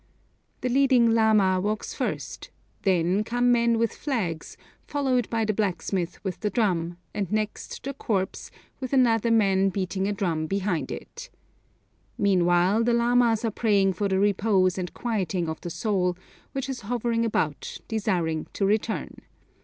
The 0.61 0.69
leading 0.69 1.11
lama 1.11 1.59
walks 1.59 1.93
first, 1.93 2.49
then 2.81 3.23
come 3.23 3.51
men 3.51 3.77
with 3.77 3.93
flags, 3.93 4.57
followed 4.87 5.29
by 5.29 5.45
the 5.45 5.53
blacksmith 5.53 6.23
with 6.23 6.39
the 6.39 6.49
drum, 6.49 6.97
and 7.13 7.31
next 7.31 7.83
the 7.83 7.93
corpse, 7.93 8.49
with 8.79 8.93
another 8.93 9.29
man 9.29 9.69
beating 9.69 10.07
a 10.07 10.11
drum 10.11 10.47
behind 10.47 10.91
it. 10.91 11.29
Meanwhile, 12.17 12.83
the 12.83 12.93
lamas 12.93 13.45
are 13.45 13.51
praying 13.51 13.93
for 13.93 14.07
the 14.07 14.17
repose 14.19 14.79
and 14.79 14.91
quieting 14.91 15.47
of 15.47 15.61
the 15.61 15.69
soul, 15.69 16.17
which 16.51 16.67
is 16.67 16.81
hovering 16.81 17.23
about, 17.23 17.77
desiring 17.87 18.47
to 18.53 18.65
return. 18.65 19.19